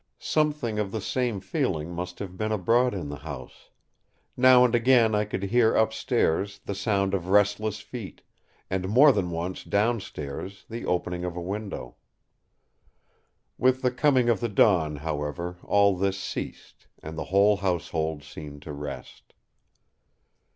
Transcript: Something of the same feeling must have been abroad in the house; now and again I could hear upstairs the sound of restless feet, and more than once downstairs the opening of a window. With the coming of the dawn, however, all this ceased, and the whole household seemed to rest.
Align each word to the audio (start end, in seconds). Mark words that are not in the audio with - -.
Something 0.17 0.79
of 0.79 0.91
the 0.91 0.99
same 0.99 1.39
feeling 1.39 1.91
must 1.91 2.17
have 2.17 2.35
been 2.35 2.51
abroad 2.51 2.95
in 2.95 3.07
the 3.09 3.17
house; 3.17 3.69
now 4.35 4.65
and 4.65 4.73
again 4.73 5.13
I 5.13 5.25
could 5.25 5.43
hear 5.43 5.75
upstairs 5.75 6.57
the 6.65 6.73
sound 6.73 7.13
of 7.13 7.27
restless 7.27 7.81
feet, 7.81 8.23
and 8.67 8.89
more 8.89 9.11
than 9.11 9.29
once 9.29 9.63
downstairs 9.63 10.65
the 10.67 10.87
opening 10.87 11.23
of 11.23 11.37
a 11.37 11.39
window. 11.41 11.97
With 13.59 13.83
the 13.83 13.91
coming 13.91 14.27
of 14.27 14.39
the 14.39 14.49
dawn, 14.49 14.95
however, 14.95 15.57
all 15.63 15.95
this 15.95 16.17
ceased, 16.19 16.87
and 17.03 17.15
the 17.15 17.25
whole 17.25 17.57
household 17.57 18.23
seemed 18.23 18.63
to 18.63 18.73
rest. 18.73 19.35